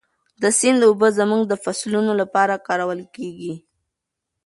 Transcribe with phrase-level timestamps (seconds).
[0.41, 3.53] د سیند اوبه زموږ د فصلونو لپاره کارول کېږي.